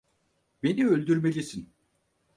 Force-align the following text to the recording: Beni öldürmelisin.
Beni 0.63 0.87
öldürmelisin. 0.87 1.73